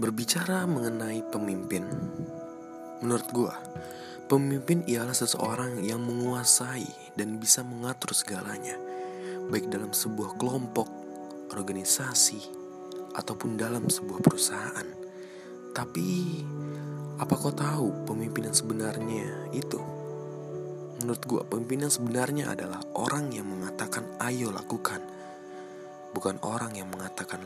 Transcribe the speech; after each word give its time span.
Berbicara 0.00 0.64
mengenai 0.64 1.20
pemimpin, 1.28 1.84
menurut 3.04 3.28
gua, 3.36 3.52
pemimpin 4.32 4.80
ialah 4.88 5.12
seseorang 5.12 5.84
yang 5.84 6.00
menguasai 6.00 6.88
dan 7.20 7.36
bisa 7.36 7.60
mengatur 7.60 8.16
segalanya, 8.16 8.80
baik 9.52 9.68
dalam 9.68 9.92
sebuah 9.92 10.40
kelompok, 10.40 10.88
organisasi, 11.52 12.40
ataupun 13.12 13.60
dalam 13.60 13.92
sebuah 13.92 14.24
perusahaan. 14.24 14.88
Tapi, 15.76 16.40
apa 17.20 17.34
kau 17.36 17.52
tahu 17.52 18.08
pemimpin 18.08 18.48
yang 18.48 18.56
sebenarnya 18.56 19.52
itu? 19.52 19.84
Menurut 21.04 21.22
gua, 21.28 21.42
pemimpin 21.44 21.84
yang 21.84 21.92
sebenarnya 21.92 22.56
adalah 22.56 22.80
orang 22.96 23.36
yang 23.36 23.52
mengatakan 23.52 24.08
ayo 24.24 24.48
lakukan, 24.48 25.04
bukan 26.16 26.40
orang 26.40 26.72
yang 26.72 26.88
mengatakan 26.88 27.44